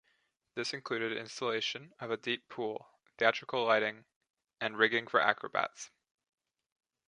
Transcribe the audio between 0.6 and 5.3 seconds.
included installation of a deep, pool, theatrical lighting and rigging for